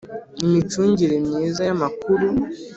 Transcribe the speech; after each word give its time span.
Imicungire 0.45 1.15
myiza 1.25 1.61
y 1.67 1.71
amakuru 1.75 2.27